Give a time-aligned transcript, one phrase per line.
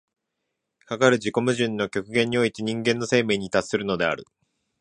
[0.85, 4.25] かかる自己矛盾の極限において人間の生命に達するのである。